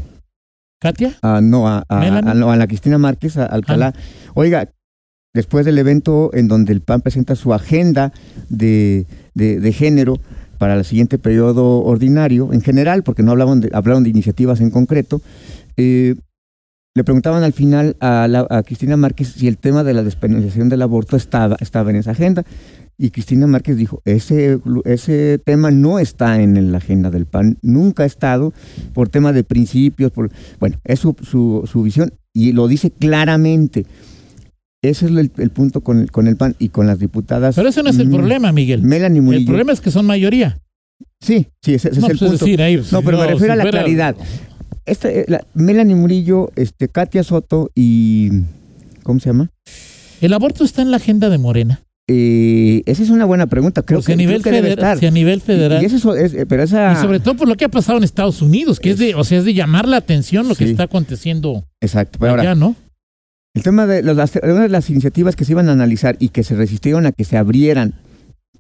¿Katia? 0.80 1.18
a- 1.22 1.42
no, 1.42 1.68
a, 1.68 1.80
a. 1.80 1.84
Ah. 1.90 2.34
no, 2.34 2.50
a 2.52 2.56
la 2.56 2.68
Cristina 2.68 2.98
Márquez, 2.98 3.36
a 3.38 3.46
Alcalá, 3.48 3.94
oiga, 4.34 4.70
después 5.34 5.66
del 5.66 5.78
evento 5.78 6.30
en 6.34 6.48
donde 6.48 6.72
el 6.72 6.80
PAN 6.80 7.02
presenta 7.02 7.36
su 7.36 7.54
agenda 7.54 8.14
de, 8.48 9.06
de, 9.34 9.60
de 9.60 9.74
género 9.74 10.20
para 10.62 10.76
el 10.76 10.86
siguiente 10.86 11.18
periodo 11.18 11.82
ordinario, 11.84 12.54
en 12.54 12.62
general, 12.62 13.02
porque 13.02 13.24
no 13.24 13.32
hablaban 13.32 13.62
de, 13.62 13.72
hablaron 13.74 14.04
de 14.04 14.12
iniciativas 14.12 14.62
en 14.62 14.70
concreto, 14.70 15.20
eh, 15.76 16.14
le 16.94 17.04
preguntaban 17.04 17.42
al 17.42 17.52
final 17.54 17.96
a, 18.00 18.28
la- 18.28 18.46
a 18.48 18.62
Cristina 18.62 18.96
Márquez 18.96 19.30
si 19.30 19.48
el 19.48 19.58
tema 19.58 19.84
de 19.84 19.94
la 19.96 20.04
despenalización 20.04 20.70
del 20.70 20.84
aborto 20.84 21.16
estaba, 21.18 21.58
estaba 21.62 21.90
en 21.90 21.96
esa 21.96 22.12
agenda. 22.12 22.44
Y 22.96 23.10
Cristina 23.10 23.48
Márquez 23.48 23.76
dijo, 23.76 24.04
ese, 24.06 24.60
ese 24.86 25.40
tema 25.44 25.72
no 25.72 25.98
está 25.98 26.40
en 26.40 26.72
la 26.72 26.78
agenda 26.78 27.10
del 27.10 27.26
PAN, 27.26 27.58
nunca 27.64 28.04
ha 28.04 28.06
estado 28.06 28.54
por 28.94 29.10
tema 29.10 29.34
de 29.34 29.44
principios, 29.44 30.12
por 30.12 30.30
bueno, 30.60 30.78
es 30.84 31.00
su, 31.00 31.16
su, 31.24 31.64
su 31.66 31.82
visión 31.82 32.12
y 32.34 32.52
lo 32.52 32.68
dice 32.68 32.92
claramente. 32.92 33.88
Ese 34.84 35.06
es 35.06 35.12
el, 35.12 35.32
el 35.38 35.50
punto 35.52 35.82
con 35.82 36.00
el, 36.02 36.12
con 36.12 36.28
el 36.28 36.38
PAN 36.38 36.56
y 36.58 36.70
con 36.70 36.88
las 36.88 36.98
diputadas. 37.00 37.56
Pero 37.56 37.70
ese 37.70 37.84
no 37.84 37.90
es 37.90 38.00
el 38.00 38.08
mm, 38.08 38.12
problema, 38.14 38.52
Miguel. 38.52 38.82
Melanie 38.82 39.20
El 39.20 39.24
Murillo. 39.26 39.46
problema 39.46 39.74
es 39.74 39.82
que 39.82 39.92
son 39.92 40.06
mayoría. 40.08 40.58
Sí, 41.20 41.48
sí, 41.62 41.76
ese, 41.76 41.90
ese 41.90 42.00
no, 42.00 42.08
es 42.08 42.14
el 42.14 42.18
pues, 42.20 42.30
punto. 42.32 42.46
decir, 42.46 42.62
ahí, 42.62 42.82
no, 42.92 43.02
pero 43.04 43.18
me 43.20 43.28
refiero 43.28 43.54
a 43.54 43.56
la 43.56 43.70
claridad. 43.70 44.16
esta, 44.86 45.12
eh, 45.12 45.26
la, 45.28 45.46
Melanie 45.54 45.96
Murillo, 45.96 46.50
este, 46.56 46.88
Katia 46.90 47.24
Soto 47.24 47.70
y. 47.76 48.30
¿Cómo 49.04 49.20
se 49.20 49.30
llama? 49.30 49.50
El 50.20 50.34
aborto 50.34 50.64
está 50.64 50.82
en 50.82 50.90
la 50.92 50.98
agenda 50.98 51.30
de 51.30 51.38
Morena. 51.38 51.82
Eh, 52.08 52.82
esa 52.88 53.04
es 53.04 53.10
una 53.10 53.26
buena 53.26 53.48
pregunta. 53.48 53.84
Creo 53.84 54.00
Porque 54.00 54.08
que, 54.08 54.14
a 54.14 54.18
nivel, 54.18 54.42
creo 54.42 54.52
que 54.52 54.56
debe 54.58 54.70
federal, 54.70 54.94
estar. 54.94 55.00
si 55.00 55.06
a 55.06 55.12
nivel 55.12 55.42
federal. 55.42 55.80
Y, 55.82 55.84
y 55.84 55.86
eso 55.96 56.16
es, 56.16 56.34
es- 56.34 56.46
pero 56.48 56.64
esa. 56.64 56.94
Y 56.94 56.96
sobre 56.98 57.20
todo 57.20 57.36
por 57.36 57.48
lo 57.48 57.56
que 57.56 57.66
ha 57.66 57.70
pasado 57.70 57.98
en 58.00 58.04
Estados 58.04 58.42
Unidos, 58.42 58.80
que 58.80 58.92
es 58.92 58.98
de, 58.98 59.14
o 59.16 59.24
sea, 59.24 59.38
es 59.40 59.46
de 59.46 59.54
llamar 59.54 59.88
la 59.88 59.98
atención 59.98 60.48
lo 60.48 60.56
que 60.56 60.66
está 60.66 60.84
aconteciendo 60.84 61.64
Exacto. 61.80 62.18
Pero 62.20 62.32
ahora, 62.32 62.42
allá, 62.44 62.56
¿no? 62.56 62.76
El 63.54 63.64
tema 63.64 63.86
de 63.88 64.02
los- 64.04 64.16
las, 64.16 64.32
una 64.44 64.62
de 64.62 64.70
las 64.70 64.90
iniciativas 64.90 65.36
que 65.36 65.46
se 65.46 65.52
iban 65.52 65.70
a 65.70 65.74
analizar 65.74 66.16
y 66.20 66.30
que 66.30 66.44
se 66.44 66.56
resistieron 66.56 67.06
a 67.06 67.12
que 67.12 67.24
se 67.26 67.38
abrieran. 67.38 67.94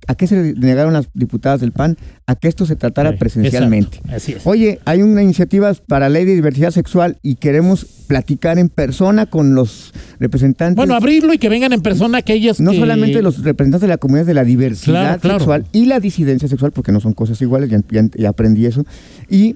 ¿A 0.07 0.15
qué 0.15 0.25
se 0.25 0.55
negaron 0.55 0.93
las 0.93 1.09
diputadas 1.13 1.61
del 1.61 1.73
PAN? 1.73 1.95
A 2.25 2.35
que 2.35 2.47
esto 2.47 2.65
se 2.65 2.75
tratara 2.75 3.11
Sí, 3.11 3.17
presencialmente. 3.19 3.97
exacto, 3.97 4.15
Así 4.15 4.31
es. 4.33 4.47
Oye, 4.47 4.79
hay 4.83 5.03
una 5.03 5.21
iniciativa 5.21 5.71
para 5.87 6.09
ley 6.09 6.25
de 6.25 6.33
diversidad 6.33 6.71
sexual 6.71 7.17
y 7.21 7.35
queremos 7.35 7.85
platicar 8.07 8.57
en 8.57 8.69
persona 8.69 9.27
con 9.27 9.53
los 9.53 9.93
representantes. 10.19 10.75
Bueno, 10.75 10.95
abrirlo 10.95 11.33
y 11.33 11.37
que 11.37 11.49
vengan 11.49 11.71
en 11.71 11.81
persona 11.83 12.17
aquellas 12.17 12.59
no 12.59 12.71
que- 12.71 12.79
solamente 12.79 13.21
los 13.21 13.43
representantes 13.43 13.81
de 13.81 13.87
la 13.89 13.97
comunidad 13.97 14.25
de 14.25 14.33
la 14.33 14.43
diversidad 14.43 15.01
Claro, 15.03 15.19
claro. 15.21 15.39
sexual 15.39 15.65
y 15.71 15.85
la 15.85 15.99
disidencia 15.99 16.47
sexual, 16.47 16.71
porque 16.71 16.91
no 16.91 16.99
son 16.99 17.13
cosas 17.13 17.39
iguales, 17.39 17.69
ya, 17.69 17.79
ya- 17.91 18.09
ya 18.17 18.29
aprendí 18.29 18.65
eso, 18.65 18.83
y 19.29 19.55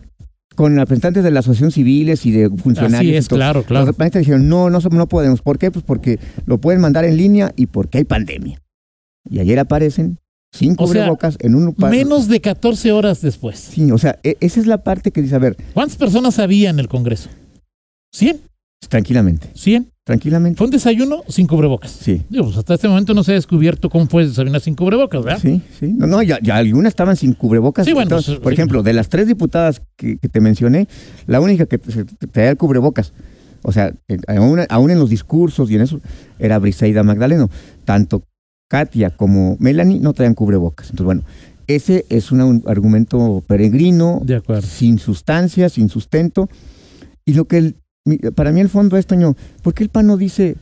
con 0.55 0.75
representantes 0.75 1.23
de 1.23 1.31
la 1.31 1.39
asociación 1.41 1.71
civiles 1.71 2.25
y 2.25 2.31
de 2.31 2.49
funcionarios. 2.49 2.99
Así 2.99 3.09
y 3.09 3.15
es, 3.15 3.27
todo. 3.27 3.37
claro, 3.37 3.59
Los 3.59 3.67
claro. 3.67 3.85
representantes 3.85 4.19
dijeron, 4.21 4.49
no, 4.49 4.69
no, 4.69 4.79
no 4.79 5.07
podemos. 5.07 5.41
¿Por 5.41 5.59
qué? 5.59 5.69
Pues 5.71 5.85
porque 5.85 6.19
lo 6.45 6.57
pueden 6.59 6.81
mandar 6.81 7.05
en 7.05 7.17
línea 7.17 7.51
y 7.55 7.67
porque 7.67 7.99
hay 7.99 8.03
pandemia. 8.05 8.61
Y 9.29 9.39
ayer 9.39 9.59
aparecen 9.59 10.17
sin 10.51 10.71
O 10.71 10.75
sea, 10.75 10.85
cubrebocas 10.87 11.37
en 11.41 11.55
un... 11.55 11.75
Menos 11.77 12.27
de 12.27 12.39
14 12.39 12.91
horas 12.93 13.21
después. 13.21 13.59
Sí, 13.59 13.91
o 13.91 13.97
sea, 13.97 14.19
e- 14.23 14.37
esa 14.39 14.59
es 14.59 14.67
la 14.67 14.83
parte 14.83 15.11
que 15.11 15.21
dice, 15.21 15.35
a 15.35 15.39
ver, 15.39 15.57
¿Cuántas 15.73 15.97
personas 15.97 16.39
había 16.39 16.69
en 16.69 16.79
el 16.79 16.87
Congreso? 16.87 17.29
¿100? 18.15 18.39
tranquilamente, 18.87 19.47
¿100? 19.55 19.87
Tranquilamente. 20.05 20.57
Fue 20.57 20.65
un 20.67 20.71
desayuno 20.71 21.23
sin 21.27 21.47
cubrebocas. 21.47 21.91
Sí. 21.91 22.21
Digo, 22.29 22.45
pues 22.45 22.57
hasta 22.57 22.75
este 22.75 22.87
momento 22.87 23.13
no 23.13 23.23
se 23.23 23.31
ha 23.31 23.35
descubierto 23.35 23.89
cómo 23.89 24.05
puedes 24.05 24.29
desayunar 24.29 24.61
sin 24.61 24.75
cubrebocas, 24.75 25.23
¿verdad? 25.23 25.39
Sí, 25.41 25.61
sí. 25.79 25.87
No, 25.87 26.07
no, 26.07 26.21
ya, 26.21 26.39
ya 26.41 26.55
algunas 26.57 26.91
estaban 26.91 27.15
sin 27.17 27.33
cubrebocas. 27.33 27.85
Sí, 27.85 27.91
bueno, 27.93 28.03
Entonces, 28.03 28.35
pues, 28.35 28.39
por 28.39 28.51
sí. 28.51 28.53
ejemplo, 28.53 28.83
de 28.83 28.93
las 28.93 29.09
tres 29.09 29.27
diputadas 29.27 29.81
que, 29.97 30.17
que 30.17 30.29
te 30.29 30.39
mencioné, 30.39 30.87
la 31.25 31.41
única 31.41 31.65
que 31.65 31.79
traía 31.79 32.51
el 32.51 32.57
cubrebocas, 32.57 33.13
o 33.63 33.71
sea, 33.71 33.93
aún, 34.27 34.61
aún 34.69 34.91
en 34.91 34.99
los 34.99 35.09
discursos 35.09 35.71
y 35.71 35.75
en 35.75 35.81
eso, 35.81 35.99
era 36.37 36.59
Briseida 36.59 37.01
Magdaleno. 37.03 37.49
Tanto 37.83 38.21
Katia 38.69 39.09
como 39.09 39.57
Melanie 39.59 39.99
no 39.99 40.13
traían 40.13 40.35
cubrebocas. 40.35 40.91
Entonces, 40.91 41.05
bueno, 41.05 41.23
ese 41.65 42.05
es 42.09 42.31
un, 42.31 42.41
un 42.41 42.63
argumento 42.67 43.43
peregrino, 43.47 44.21
De 44.23 44.35
acuerdo. 44.35 44.61
sin 44.61 44.99
sustancia, 44.99 45.67
sin 45.69 45.89
sustento. 45.89 46.47
Y 47.25 47.33
lo 47.33 47.45
que 47.45 47.57
el- 47.57 47.75
para 48.35 48.51
mí 48.51 48.59
el 48.61 48.69
fondo 48.69 48.97
es, 48.97 49.05
Toño, 49.07 49.35
¿por 49.63 49.73
qué 49.73 49.83
el 49.83 49.89
PAN 49.89 50.07
no 50.07 50.17
dice... 50.17 50.55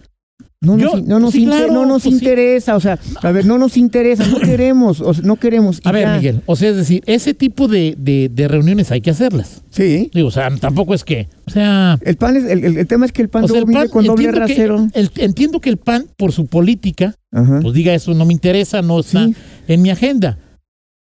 No 0.61 0.77
nos, 0.77 0.93
Yo- 0.93 1.01
no 1.01 1.19
nos, 1.19 1.33
sí, 1.33 1.43
inter- 1.43 1.57
claro, 1.57 1.73
no 1.73 1.85
nos 1.85 2.03
pues 2.03 2.17
sí. 2.19 2.23
interesa, 2.23 2.77
o 2.77 2.79
sea, 2.79 2.97
a 3.21 3.31
ver, 3.33 3.45
no 3.45 3.57
nos 3.57 3.75
interesa, 3.75 4.25
no 4.25 4.39
queremos, 4.39 5.01
o 5.01 5.13
sea, 5.13 5.21
no 5.25 5.35
queremos. 5.35 5.81
A 5.83 5.91
ver, 5.91 6.03
ya. 6.03 6.15
Miguel, 6.15 6.41
o 6.45 6.55
sea, 6.55 6.69
es 6.69 6.77
decir, 6.77 7.03
ese 7.05 7.33
tipo 7.33 7.67
de, 7.67 7.95
de- 7.97 8.29
de 8.33 8.47
reuniones 8.47 8.89
hay 8.89 9.01
que 9.01 9.09
hacerlas. 9.11 9.61
Sí. 9.71 10.09
Digo, 10.13 10.29
o 10.29 10.31
sea, 10.31 10.49
tampoco 10.55 10.93
es 10.93 11.03
que, 11.03 11.27
o 11.47 11.49
sea, 11.51 11.99
El 12.01 12.15
pan 12.15 12.37
es, 12.37 12.45
el, 12.45 12.63
el- 12.63 12.77
el 12.77 12.87
tema 12.87 13.05
es 13.05 13.11
que 13.11 13.21
el 13.23 13.27
pan 13.27 13.43
o 13.43 13.47
sea, 13.49 13.59
el 13.59 13.65
PAN, 13.65 13.89
con 13.89 14.05
doble 14.05 14.23
entiendo 14.23 14.47
que, 14.47 14.53
rasero. 14.53 14.87
el- 14.93 15.11
entiendo 15.17 15.59
que 15.59 15.69
el 15.69 15.75
PAN, 15.77 16.05
por 16.15 16.31
su 16.31 16.45
política, 16.47 17.13
Ajá. 17.33 17.59
pues 17.61 17.73
diga 17.73 17.93
eso, 17.93 18.13
no 18.13 18.23
me 18.23 18.31
interesa, 18.31 18.81
no 18.81 19.01
está 19.01 19.25
Sí. 19.25 19.35
en 19.67 19.81
mi 19.81 19.89
agenda. 19.89 20.39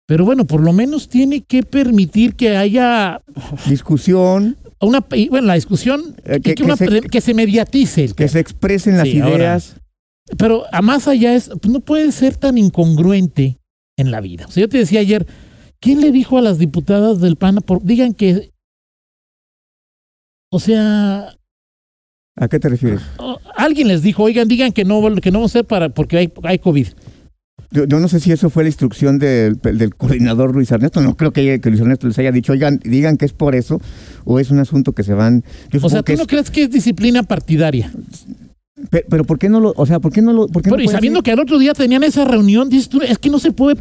Pero 0.08 0.24
bueno, 0.24 0.46
por 0.46 0.62
lo 0.62 0.72
menos 0.72 1.08
tiene 1.08 1.42
que 1.42 1.62
permitir 1.62 2.34
que 2.34 2.56
haya 2.56 3.20
Discusión, 3.68 4.56
una, 4.84 5.04
y, 5.12 5.28
bueno, 5.28 5.46
la 5.48 5.54
discusión, 5.54 6.16
Eh, 6.24 6.40
que- 6.40 6.62
una- 6.62 6.76
se- 6.76 7.00
que 7.02 7.20
se 7.20 7.34
mediatice 7.34 8.04
el 8.04 8.14
que 8.14 8.28
se 8.28 8.40
expresen 8.40 8.96
las 8.96 9.08
Sí, 9.08 9.20
ahora- 9.20 9.36
ideas. 9.36 9.76
Pero 10.38 10.64
a 10.72 10.80
más 10.80 11.06
allá 11.06 11.34
es, 11.34 11.50
pues 11.60 11.72
no 11.72 11.80
puede 11.80 12.10
ser 12.12 12.36
tan 12.36 12.56
incongruente 12.56 13.58
en 13.98 14.10
la 14.10 14.20
vida. 14.22 14.46
O 14.46 14.50
sea, 14.50 14.62
yo 14.62 14.68
te 14.68 14.78
decía 14.78 15.00
ayer, 15.00 15.26
¿quién 15.80 16.00
le 16.00 16.10
dijo 16.12 16.38
a 16.38 16.42
las 16.42 16.58
diputadas 16.58 17.20
del 17.20 17.36
PAN, 17.36 17.56
por, 17.56 17.82
digan 17.82 18.14
que, 18.14 18.50
o 20.50 20.60
sea, 20.60 21.34
¿A 22.36 22.48
qué 22.48 22.58
te 22.58 22.68
refieres? 22.68 23.00
alguien 23.56 23.88
les 23.88 24.02
dijo, 24.02 24.22
oigan, 24.24 24.48
digan 24.48 24.72
que 24.72 24.84
no, 24.84 25.00
que 25.20 25.30
no 25.30 25.38
vamos 25.38 25.54
a 25.54 25.58
hacer 25.58 25.66
para, 25.66 25.88
porque 25.90 26.16
hay, 26.16 26.32
hay 26.44 26.58
COVID. 26.58 26.88
Yo, 27.74 27.84
yo 27.86 27.98
no 28.00 28.06
sé 28.08 28.20
si 28.20 28.30
eso 28.32 28.48
fue 28.50 28.62
la 28.62 28.68
instrucción 28.68 29.18
del, 29.18 29.58
del 29.60 29.94
coordinador 29.96 30.54
Luis 30.54 30.70
Ernesto. 30.70 31.00
No 31.02 31.16
creo 31.16 31.32
que, 31.32 31.60
que 31.60 31.68
Luis 31.70 31.80
Ernesto 31.82 32.06
les 32.06 32.16
haya 32.18 32.30
dicho, 32.32 32.52
oigan, 32.52 32.80
digan 32.84 33.16
que 33.16 33.24
es 33.26 33.32
por 33.32 33.54
eso, 33.54 33.80
o 34.24 34.38
es 34.38 34.50
un 34.50 34.60
asunto 34.60 34.92
que 34.92 35.02
se 35.02 35.12
van. 35.12 35.42
Yo 35.72 35.80
O 35.82 35.88
sea, 35.90 35.98
¿tú 36.00 36.04
que 36.04 36.16
no 36.16 36.22
es- 36.22 36.28
crees 36.28 36.50
que 36.50 36.62
es 36.62 36.70
disciplina 36.70 37.24
partidaria? 37.24 37.90
Pe- 38.90 39.04
pero 39.08 39.24
¿por 39.24 39.38
qué 39.38 39.48
no 39.48 39.60
lo, 39.60 39.72
o 39.76 39.86
sea, 39.86 40.00
por 40.00 40.12
qué 40.12 40.20
no 40.20 40.32
lo, 40.32 40.48
por 40.48 40.62
qué 40.62 40.70
no 40.70 40.76
Pero 40.76 40.88
y 40.88 40.92
sabiendo 40.92 41.22
que 41.22 41.30
al 41.32 41.38
otro 41.38 41.58
día 41.58 41.74
tenían 41.74 42.02
esa 42.02 42.24
reunión, 42.24 42.68
dices 42.68 42.88
tú, 42.88 43.00
es 43.02 43.18
que 43.18 43.30
no 43.30 43.38
se 43.38 43.52
puede 43.52 43.76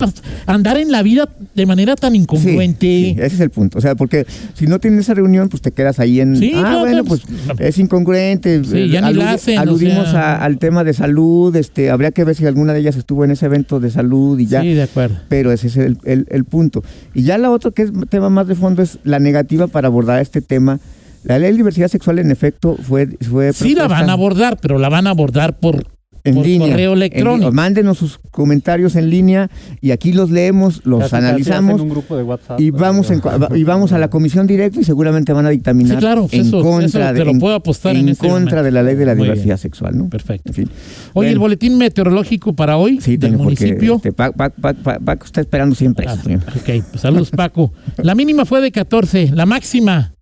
andar 0.46 0.78
en 0.78 0.92
la 0.92 1.02
vida 1.02 1.28
de 1.56 1.66
manera 1.66 1.96
tan 1.96 2.16
incongruente. 2.16 2.86
sí, 2.88 3.16
ese 3.18 3.36
es 3.36 3.42
el 3.42 3.50
punto. 3.50 3.78
O 3.80 3.82
sea, 3.82 3.96
porque 3.96 4.26
si 4.54 4.68
no 4.68 4.80
tienes 4.80 5.02
esa 5.02 5.14
reunión, 5.16 5.50
pues 5.50 5.62
te 5.62 5.72
quedas 5.72 6.00
ahí 6.00 6.20
en. 6.20 6.36
Sí, 6.38 6.52
ah, 6.56 6.60
claro, 6.62 6.80
bueno, 6.82 7.04
pues, 7.06 7.22
pues 7.22 7.60
es 7.60 7.78
incongruente. 7.80 8.64
Sí, 8.64 8.90
ya 8.90 9.02
ni 9.02 9.14
la 9.16 9.32
hacen, 9.32 9.58
o 9.58 9.62
aludimos 9.62 10.10
sea. 10.12 10.36
a- 10.36 10.46
al 10.46 10.58
tema 10.60 10.84
de 10.84 10.94
salud. 10.94 11.56
Este, 11.56 11.90
habría 11.90 12.12
que 12.12 12.24
ver 12.24 12.36
si 12.36 12.46
alguna 12.46 12.74
de 12.74 12.80
ellas 12.80 12.96
estuvo 12.96 13.26
en 13.26 13.32
ese 13.32 13.46
evento 13.48 13.80
de 13.80 13.90
salud 13.90 14.38
y 14.40 14.46
ya. 14.48 14.62
Sí, 14.62 14.74
de 14.74 14.84
acuerdo. 14.84 15.16
Pero 15.28 15.52
ese 15.52 15.68
es 15.68 15.78
el, 15.78 15.98
el- 16.04 16.28
el 16.30 16.46
punto. 16.46 16.84
Y 17.16 17.24
ya 17.24 17.38
la 17.38 17.50
otra 17.52 17.72
que 17.72 17.84
es 17.84 17.92
tema 18.10 18.30
más 18.30 18.48
de 18.48 18.56
fondo 18.56 18.82
es 18.84 19.00
la 19.04 19.20
negativa 19.20 19.68
para 19.68 19.88
abordar 19.88 20.22
este 20.22 20.42
tema. 20.42 20.80
La 21.24 21.40
ley 21.40 21.52
de 21.52 21.58
diversidad 21.58 21.88
sexual, 21.88 22.20
en 22.20 22.32
efecto, 22.32 22.78
fue. 22.82 23.08
fue 23.22 23.54
Sí 23.54 23.76
la 23.76 23.88
van 23.88 24.10
a 24.10 24.14
abordar, 24.14 24.58
pero 24.62 24.78
la 24.80 24.90
van 24.90 25.08
a 25.08 25.12
abordar 25.12 25.58
por 25.60 25.86
en 26.26 26.36
por 26.36 26.46
línea. 26.46 26.70
correo 26.70 26.92
en 26.92 26.98
electrónico. 27.00 27.36
línea. 27.50 27.52
Mándenos 27.52 27.98
sus 27.98 28.18
comentarios 28.32 28.96
en 28.96 29.10
línea 29.10 29.50
y 29.82 29.92
aquí 29.92 30.14
los 30.14 30.30
leemos, 30.32 30.80
los 30.86 31.00
Casi, 31.02 31.12
casi 31.12 31.26
analizamos. 31.26 31.72
hacen 31.74 31.82
un 31.82 31.90
grupo 31.90 32.16
de 32.16 32.24
WhatsApp. 32.24 32.62
Y 32.62 32.70
vamos, 32.70 33.12
en- 33.12 33.22
y 33.56 33.64
vamos 33.66 33.92
a 33.92 33.98
la 33.98 34.10
comisión 34.10 34.48
directa 34.48 34.80
y 34.80 34.86
seguramente 34.86 35.34
van 35.34 35.46
a 35.46 35.50
dictaminar 35.50 35.98
Sí, 35.98 36.00
claro, 36.00 36.30
en 36.32 36.42
eso- 36.48 36.62
contra, 36.62 36.86
eso 36.86 37.14
de, 37.14 37.20
te 37.20 37.26
lo 37.26 37.32
en- 37.32 37.40
puedo 37.40 37.56
apostar 37.56 37.94
en 37.96 38.04
en 38.04 38.10
este 38.10 38.26
contra 38.26 38.40
momento. 38.62 38.64
de 38.64 38.72
la 38.72 38.84
ley 38.84 38.96
de 38.96 39.06
la 39.06 39.16
Muy 39.16 39.24
diversidad 39.24 39.46
bien. 39.56 39.58
sexual, 39.58 39.98
¿no? 39.98 40.08
Perfecto. 40.10 40.50
En 40.50 40.54
fin. 40.54 40.70
Oye, 41.12 41.30
el 41.30 41.40
boletín 41.40 41.78
meteorológico 41.78 42.54
para 42.54 42.78
hoy 42.78 43.02
sí, 43.02 43.18
del 43.18 43.36
municipio. 43.38 43.96
este, 43.98 44.14
Pa- 44.14 44.32
Pa- 44.32 44.50
Pa- 44.50 44.74
Pa- 44.74 45.00
Paco 45.00 45.26
está 45.26 45.42
esperando 45.42 45.76
siempre 45.76 46.06
Ah, 46.08 46.14
ok, 46.16 46.84
pues 46.90 47.02
saludos 47.02 47.32
Paco. 47.32 47.74
La 47.98 48.16
mínima 48.16 48.46
fue 48.46 48.62
de 48.62 48.72
14, 48.72 49.30
la 49.34 49.46
máxima, 49.46 50.13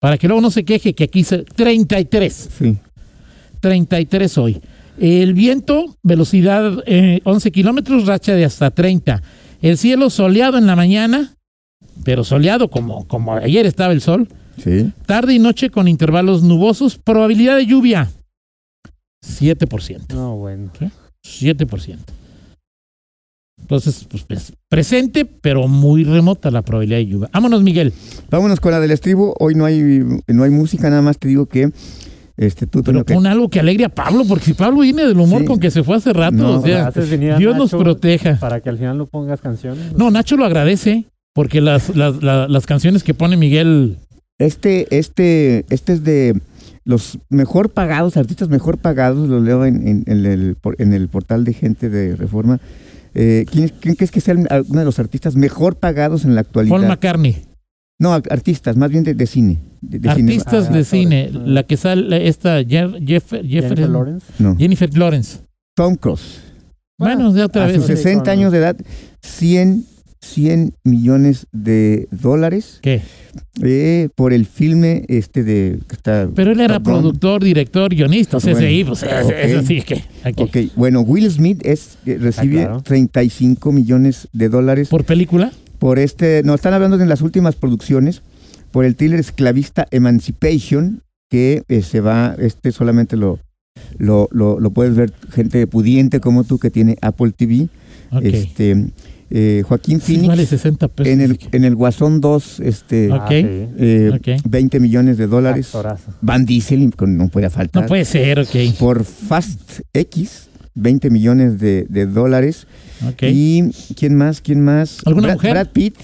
para 0.00 0.18
que 0.18 0.26
luego 0.26 0.40
no 0.40 0.50
se 0.50 0.64
queje, 0.64 0.94
que 0.94 1.04
aquí 1.04 1.22
se 1.22 1.44
33. 1.44 2.48
Sí. 2.58 2.78
33 3.60 4.38
hoy. 4.38 4.60
El 4.98 5.34
viento, 5.34 5.96
velocidad 6.02 6.82
eh, 6.86 7.20
11 7.24 7.52
kilómetros, 7.52 8.06
racha 8.06 8.34
de 8.34 8.44
hasta 8.44 8.70
30. 8.70 9.22
El 9.62 9.78
cielo 9.78 10.10
soleado 10.10 10.58
en 10.58 10.66
la 10.66 10.76
mañana, 10.76 11.34
pero 12.04 12.24
soleado 12.24 12.68
como, 12.68 13.06
como 13.06 13.34
ayer 13.34 13.66
estaba 13.66 13.92
el 13.92 14.00
sol. 14.00 14.28
Sí. 14.62 14.92
Tarde 15.06 15.34
y 15.34 15.38
noche 15.38 15.70
con 15.70 15.88
intervalos 15.88 16.42
nubosos, 16.42 16.96
probabilidad 16.98 17.56
de 17.56 17.66
lluvia 17.66 18.10
7%. 19.24 20.14
No, 20.14 20.36
bueno. 20.36 20.70
7%. 21.22 21.98
Entonces, 23.70 24.04
pues, 24.10 24.24
pues, 24.24 24.52
presente, 24.68 25.24
pero 25.24 25.68
muy 25.68 26.02
remota 26.02 26.50
la 26.50 26.62
probabilidad 26.62 26.98
de 26.98 27.06
lluvia. 27.06 27.30
Vámonos, 27.32 27.62
Miguel. 27.62 27.92
Vámonos 28.28 28.58
con 28.58 28.72
la 28.72 28.80
del 28.80 28.90
estribo. 28.90 29.32
Hoy 29.38 29.54
no 29.54 29.64
hay, 29.64 29.80
no 30.26 30.42
hay 30.42 30.50
música, 30.50 30.90
nada 30.90 31.02
más 31.02 31.18
te 31.18 31.28
digo 31.28 31.46
que 31.46 31.70
este, 32.36 32.66
tú, 32.66 32.82
Pero 32.82 33.04
que- 33.04 33.14
pon 33.14 33.28
algo 33.28 33.48
que 33.48 33.60
alegre 33.60 33.84
a 33.84 33.88
Pablo, 33.88 34.24
porque 34.28 34.46
si 34.46 34.54
Pablo 34.54 34.80
viene 34.80 35.06
del 35.06 35.20
humor 35.20 35.42
Sí. 35.42 35.46
con 35.46 35.60
que 35.60 35.70
se 35.70 35.84
fue 35.84 35.94
hace 35.98 36.12
rato, 36.12 36.34
No, 36.36 36.58
o 36.58 36.62
sea, 36.62 36.90
Dios 37.38 37.56
nos 37.56 37.70
proteja. 37.70 38.38
Para 38.40 38.60
que 38.60 38.70
al 38.70 38.76
final 38.78 38.98
no 38.98 39.06
pongas 39.06 39.40
canciones. 39.40 39.92
No, 39.96 40.10
Nacho 40.10 40.36
lo 40.36 40.44
agradece, 40.46 41.04
porque 41.32 41.60
las, 41.60 41.94
las, 41.94 42.20
la- 42.24 42.48
las 42.48 42.66
canciones 42.66 43.04
que 43.04 43.14
pone 43.14 43.36
Miguel, 43.36 43.98
Este, 44.40 44.88
este, 44.98 45.64
este 45.70 45.92
es 45.92 46.02
de 46.02 46.40
los 46.84 47.18
mejor 47.28 47.68
pagados, 47.70 48.16
artistas 48.16 48.48
mejor 48.48 48.78
pagados, 48.78 49.28
lo 49.28 49.38
leo 49.38 49.64
en, 49.64 49.86
en- 49.86 50.04
en 50.08 50.26
el, 50.26 50.56
en 50.78 50.92
el 50.92 51.06
portal 51.06 51.44
de 51.44 51.52
gente 51.52 51.88
de 51.88 52.16
Reforma. 52.16 52.58
Eh, 53.14 53.44
¿quién, 53.50 53.64
es- 53.64 53.72
quién 53.80 53.94
crees 53.96 54.10
que 54.10 54.20
sea 54.20 54.34
uno 54.34 54.78
de 54.80 54.84
los 54.84 54.98
artistas 54.98 55.34
mejor 55.36 55.76
pagados 55.76 56.24
en 56.24 56.34
la 56.34 56.42
actualidad? 56.42 56.76
Paul 56.76 56.86
McCartney, 56.86 57.42
No, 57.98 58.12
a- 58.14 58.22
artistas, 58.30 58.76
más 58.76 58.90
bien 58.90 59.04
de, 59.04 59.14
de 59.14 59.26
cine. 59.26 59.58
de- 59.80 59.98
de 59.98 60.14
cine. 60.14 60.32
artistas 60.32 60.66
Ah, 60.68 60.72
de 60.72 60.84
cine, 60.84 61.30
ah. 61.34 61.38
la 61.44 61.62
que 61.64 61.76
sale, 61.76 62.28
esta 62.28 62.62
Jeff- 62.64 62.94
Jeff- 63.04 63.30
Jennifer 63.46 63.88
Lawrence. 63.88 64.26
No, 64.38 64.56
Jennifer 64.56 64.96
Lawrence. 64.96 65.38
Tom 65.76 65.96
Cruise. 65.96 66.40
Bueno, 66.98 67.32
de 67.32 67.42
otra 67.42 67.64
A 67.64 67.66
vez. 67.66 67.76
sus 67.76 67.86
sí, 67.86 67.92
60 67.96 68.24
con- 68.24 68.30
años 68.30 68.52
de 68.52 68.58
edad, 68.58 68.76
100, 69.22 69.84
100 70.22 70.74
millones 70.84 71.46
de 71.50 72.06
dólares 72.10 72.78
¿Qué? 72.82 73.00
eh, 73.62 74.08
por 74.14 74.32
el 74.32 74.44
filme 74.46 75.04
este 75.08 75.42
de... 75.44 75.78
Que 75.88 75.94
está, 75.96 76.28
Pero 76.34 76.52
él 76.52 76.60
era 76.60 76.74
Top 76.74 76.84
Gun. 76.84 76.92
productor, 77.00 77.42
director, 77.42 77.94
guionista, 77.94 78.36
o 78.36 78.40
sea, 78.40 78.52
Bueno, 78.52 78.66
ese 78.68 78.84
pues, 78.84 79.02
es- 79.02 79.24
ok. 79.26 79.32
eso 79.32 79.62
sí 79.66 79.80
que 79.82 80.04
aquí. 80.24 80.42
Ok, 80.42 80.56
bueno, 80.76 81.00
Will 81.00 81.30
Smith 81.30 81.60
es, 81.64 81.96
eh, 82.06 82.18
recibe 82.20 82.60
Ah, 82.62 82.66
claro. 82.66 82.82
35 82.82 83.72
millones 83.72 84.28
de 84.32 84.48
dólares 84.50 84.88
¿Por 84.88 85.04
película? 85.04 85.52
por 85.78 85.98
este, 85.98 86.42
no 86.44 86.54
están 86.54 86.74
hablando 86.74 86.98
de 86.98 87.06
las 87.06 87.22
últimas 87.22 87.56
producciones, 87.56 88.20
por 88.70 88.84
el 88.84 88.96
thriller 88.96 89.18
esclavista 89.20 89.86
Emancipation, 89.90 91.02
que 91.30 91.62
eh, 91.68 91.80
se 91.82 92.00
va, 92.00 92.36
este 92.38 92.72
solamente 92.72 93.16
lo, 93.16 93.38
lo, 93.98 94.28
lo, 94.32 94.60
lo 94.60 94.70
puedes 94.70 94.94
ver 94.94 95.12
gente 95.32 95.66
pudiente 95.66 96.20
como 96.20 96.44
tú 96.44 96.58
que 96.58 96.70
tiene 96.70 96.96
Apple 97.00 97.32
TV. 97.32 97.68
Ok. 98.12 98.22
Este, 98.24 98.86
eh, 99.30 99.62
Joaquín 99.66 100.00
Sí, 100.00 100.12
Phoenix 100.14 100.28
vale 100.28 100.46
60 100.46 100.88
pesos. 100.88 101.12
en 101.12 101.20
el, 101.20 101.38
en 101.52 101.64
el 101.64 101.74
Guasón 101.76 102.20
2, 102.20 102.60
este. 102.60 103.10
Ah, 103.12 103.26
sí. 103.28 103.34
eh, 103.36 104.10
Ok. 104.14 104.42
20 104.48 104.80
millones 104.80 105.16
de 105.18 105.26
dólares. 105.26 105.66
Actorazo. 105.66 106.12
Van 106.20 106.44
Diesel, 106.44 106.90
no 107.06 107.28
puede 107.28 107.48
faltar. 107.50 107.82
No 107.82 107.88
puede 107.88 108.04
ser, 108.04 108.40
ok. 108.40 108.76
Por 108.78 109.04
Fast 109.04 109.80
X, 109.92 110.48
20 110.74 111.10
millones 111.10 111.58
de, 111.60 111.86
de 111.88 112.06
dólares. 112.06 112.66
ok. 113.08 113.22
¿Y 113.22 113.70
quién 113.96 114.16
más? 114.16 114.40
¿Quién 114.40 114.60
más? 114.62 114.98
¿Alguna 115.06 115.28
Brad, 115.28 115.34
mujer? 115.36 115.50
Brad 115.52 115.68
Pitt, 115.72 115.96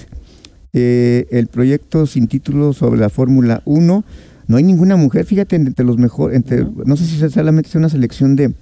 eh, 0.73 1.27
el 1.31 1.47
proyecto 1.49 2.07
sin 2.07 2.29
título 2.29 2.73
sobre 2.73 3.01
la 3.01 3.09
Fórmula 3.09 3.63
1. 3.65 4.05
No 4.49 4.57
hay 4.57 4.63
ninguna 4.63 4.95
mujer, 4.97 5.25
fíjate, 5.25 5.57
entre 5.57 5.85
los 5.85 5.99
mejores, 5.99 6.37
entre, 6.37 6.65
no 6.85 6.97
sé 6.97 7.05
si 7.05 7.17
solamente 7.31 7.69
sea 7.69 7.81
una 7.81 7.89
selección 7.89 8.37
de, 8.37 8.53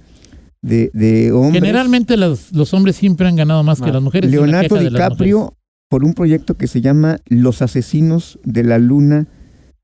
de, 0.65 0.89
de 0.93 1.31
hombres. 1.31 1.61
Generalmente 1.61 2.17
los, 2.17 2.51
los 2.51 2.73
hombres 2.73 2.95
siempre 2.95 3.27
han 3.27 3.35
ganado 3.35 3.63
más 3.63 3.81
que 3.81 3.91
las 3.91 4.01
mujeres. 4.01 4.31
es 4.31 4.39
una 4.39 4.61
Leonardo 4.61 4.77
DiCaprio 4.79 5.37
mujeres. 5.39 5.57
por 5.89 6.03
un 6.03 6.13
proyecto 6.13 6.55
que 6.55 6.67
se 6.67 6.81
llama 6.81 7.19
Los 7.27 7.61
asesinos 7.61 8.39
de 8.43 8.63
la 8.63 8.79
luna 8.79 9.27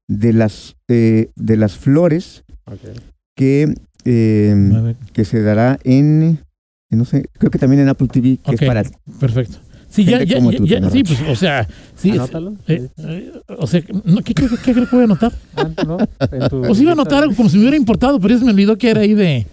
de 0.08 0.34
las, 0.34 0.76
eh, 0.88 1.30
de 1.36 1.58
las 1.58 1.78
flores, 1.78 2.44
que, 3.36 3.74
eh, 4.06 4.96
que 5.14 5.24
se 5.26 5.42
dará 5.42 5.78
en, 5.84 6.40
en 6.90 6.98
no 6.98 7.06
sé, 7.06 7.30
creo 7.38 7.52
que 7.52 7.60
también 7.60 7.84
en 7.84 7.90
Apple 7.90 8.08
TV, 8.08 8.40
que 8.44 8.56
es 8.56 8.62
para 8.62 8.84
Perfecto. 9.20 9.60
Sí, 9.88 10.06
ya, 10.06 10.24
ya, 10.24 10.40
sí, 10.90 11.04
pues, 11.04 11.20
o 11.30 11.36
sea, 11.36 11.68
sí, 11.96 12.12
Anótalo. 12.12 12.56
eh, 12.66 12.88
eh, 12.98 13.32
o 13.58 13.68
sea, 13.68 13.82
no, 14.06 14.22
¿qué, 14.22 14.34
qué, 14.34 14.48
qué 14.64 14.74
creo 14.74 14.90
que 14.90 14.96
voy 14.96 15.02
a 15.02 15.04
anotar? 15.04 15.34
Ah, 15.58 15.70
¿no? 15.86 15.98
En 16.32 16.50
tu 16.50 16.62
Pues 16.62 16.80
iba 16.80 16.92
a 16.92 16.94
anotar 16.94 17.24
algo 17.24 17.36
como 17.36 17.50
si 17.50 17.58
me 17.58 17.64
hubiera 17.64 17.76
importado, 17.78 18.18
pero 18.20 18.34
ya 18.34 18.40
se 18.40 18.46
me 18.46 18.52
olvidó 18.52 18.78
que 18.78 18.90
era 18.90 19.02
ahí 19.02 19.14
de... 19.14 19.46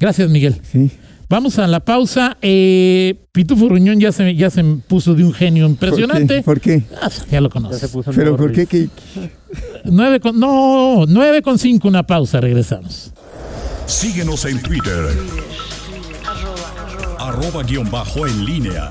Gracias, 0.00 0.28
Miguel. 0.28 0.60
sí. 0.72 0.90
Vamos 1.28 1.60
a 1.60 1.68
la 1.68 1.78
pausa. 1.78 2.36
Eh, 2.42 3.14
Pitufo 3.30 3.68
Ruñón 3.68 4.00
ya 4.00 4.10
se, 4.10 4.34
ya 4.34 4.50
se 4.50 4.64
puso 4.64 5.14
de 5.14 5.22
un 5.22 5.32
genio 5.32 5.64
impresionante. 5.64 6.42
¿Por 6.42 6.60
qué? 6.60 6.82
Ah, 7.00 7.08
ya 7.30 7.40
lo 7.40 7.46
Ya 7.48 7.52
se 7.54 7.62
conoces. 7.62 7.90
puso 7.92 8.10
¿Pero 8.10 8.36
por 8.36 8.50
qué? 8.50 8.66
Que 8.66 8.88
Nueve 9.84 10.18
con, 10.18 10.40
no, 10.40 11.04
nueve 11.06 11.40
con 11.40 11.56
cinco, 11.56 11.86
una 11.86 12.02
pausa, 12.04 12.40
regresamos. 12.40 13.12
Síguenos 13.86 14.44
en 14.46 14.60
Twitter. 14.60 15.04
Arroba 17.20 17.62
guion 17.62 17.88
bajo 17.92 18.26
en 18.26 18.44
línea. 18.44 18.88